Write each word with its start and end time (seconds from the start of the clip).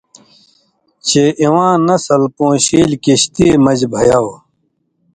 چے 1.07 1.23
اِواں 1.43 1.73
نسل 1.87 2.21
پون٘شیل 2.35 2.91
کشتی 3.03 3.47
مژ 3.63 3.79
بَھیاؤ۔ 3.91 4.31